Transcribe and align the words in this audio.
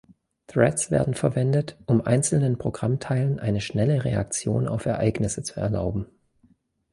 Threads 0.47 0.89
werden 0.89 1.13
verwendet, 1.13 1.77
um 1.85 2.01
einzelnen 2.01 2.57
Programmteilen 2.57 3.37
eine 3.39 3.61
schnelle 3.61 4.03
Reaktion 4.03 4.67
auf 4.67 4.87
Ereignisse 4.87 5.43
zu 5.43 5.59
erlauben. 5.59 6.07